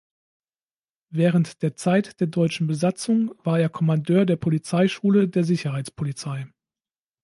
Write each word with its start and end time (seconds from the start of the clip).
Während 1.11 1.61
der 1.61 1.75
Zeit 1.75 2.19
der 2.21 2.25
deutschen 2.25 2.65
Besatzung 2.65 3.35
war 3.43 3.59
er 3.59 3.69
Kommandeur 3.69 4.25
der 4.25 4.35
Polizeischule 4.35 5.29
der 5.29 5.43
Sicherheitspolizei. 5.43 6.47